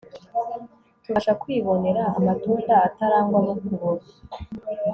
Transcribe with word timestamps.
tubasha 1.03 1.31
kwibonera 1.41 2.03
amatunda 2.17 2.73
atarangwamo 2.87 3.53
kubora 3.63 4.03